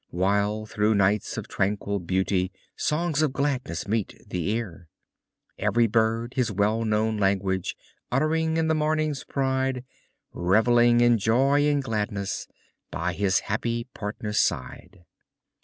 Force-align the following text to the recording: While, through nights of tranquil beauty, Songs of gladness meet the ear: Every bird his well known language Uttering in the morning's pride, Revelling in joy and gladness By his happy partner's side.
While, 0.09 0.65
through 0.65 0.95
nights 0.95 1.37
of 1.37 1.47
tranquil 1.47 1.99
beauty, 1.99 2.51
Songs 2.75 3.21
of 3.21 3.31
gladness 3.33 3.87
meet 3.87 4.19
the 4.25 4.49
ear: 4.49 4.87
Every 5.59 5.85
bird 5.85 6.33
his 6.33 6.51
well 6.51 6.83
known 6.85 7.17
language 7.17 7.75
Uttering 8.11 8.57
in 8.57 8.67
the 8.67 8.73
morning's 8.73 9.23
pride, 9.23 9.85
Revelling 10.33 11.01
in 11.01 11.19
joy 11.19 11.67
and 11.69 11.83
gladness 11.83 12.47
By 12.89 13.13
his 13.13 13.41
happy 13.41 13.83
partner's 13.93 14.39
side. 14.41 15.05